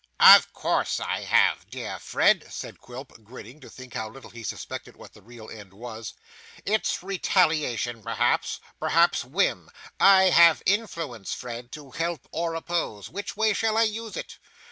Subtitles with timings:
[0.19, 4.95] 'Of course I have, dear Fred,' said Quilp, grinning to think how little he suspected
[4.95, 6.15] what the real end was.
[6.65, 9.69] 'It's retaliation perhaps; perhaps whim.
[9.99, 13.09] I have influence, Fred, to help or oppose.
[13.11, 14.39] Which way shall I use it?